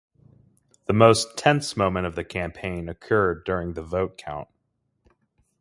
[0.87, 4.47] The most tense moment of the campaign occurred during the vote count.